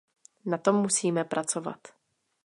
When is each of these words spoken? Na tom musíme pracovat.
Na 0.45 0.57
tom 0.57 0.75
musíme 0.75 1.23
pracovat. 1.23 1.77